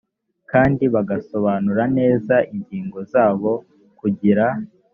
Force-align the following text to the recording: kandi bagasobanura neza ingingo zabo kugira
kandi 0.51 0.83
bagasobanura 0.93 1.83
neza 1.97 2.35
ingingo 2.53 2.99
zabo 3.11 3.51
kugira 3.99 4.45